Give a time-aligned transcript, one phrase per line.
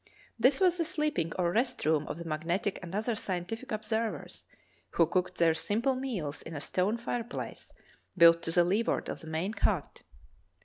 [0.39, 4.47] This was the sleeping or rest room of the magnetic and other scien tific observers,
[4.93, 7.71] who cooked their simple meals in a stone fireplace
[8.17, 10.01] built to the leeward of the main hut.